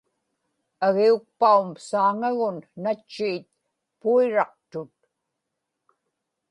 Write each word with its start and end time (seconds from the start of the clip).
agiukpaum 0.85 1.69
saaŋagun 1.87 2.57
natchiit 2.83 3.45
puiraqtut 3.99 4.95